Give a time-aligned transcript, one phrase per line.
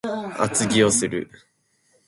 [0.35, 1.29] 厚着をする